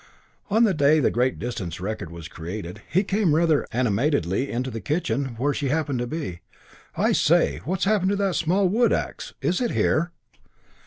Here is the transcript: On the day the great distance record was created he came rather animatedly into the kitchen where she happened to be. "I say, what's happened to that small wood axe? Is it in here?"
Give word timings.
On 0.49 0.63
the 0.63 0.73
day 0.73 0.99
the 0.99 1.11
great 1.11 1.37
distance 1.37 1.79
record 1.79 2.09
was 2.09 2.27
created 2.27 2.81
he 2.89 3.03
came 3.03 3.35
rather 3.35 3.67
animatedly 3.71 4.49
into 4.51 4.71
the 4.71 4.81
kitchen 4.81 5.35
where 5.37 5.53
she 5.53 5.69
happened 5.69 5.99
to 5.99 6.07
be. 6.07 6.39
"I 6.97 7.11
say, 7.11 7.59
what's 7.65 7.85
happened 7.85 8.09
to 8.09 8.15
that 8.15 8.33
small 8.33 8.67
wood 8.67 8.93
axe? 8.93 9.35
Is 9.43 9.61
it 9.61 9.69
in 9.69 9.77
here?" 9.77 10.11